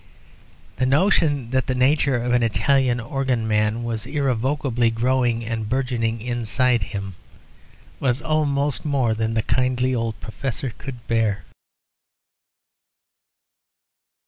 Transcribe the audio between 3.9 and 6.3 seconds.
irrevocably growing and burgeoning